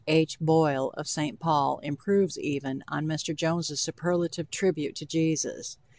[0.07, 0.39] H.
[0.39, 1.39] Boyle, of St.
[1.39, 3.35] Paul, improves even on Mr.
[3.35, 5.77] Jones' superlative tribute to Jesus.